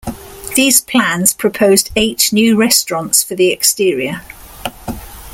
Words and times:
These 0.55 0.81
plans 0.81 1.31
proposed 1.31 1.91
eight 1.95 2.33
new 2.33 2.57
restaurants 2.59 3.23
for 3.23 3.35
the 3.35 3.51
exterior. 3.51 4.21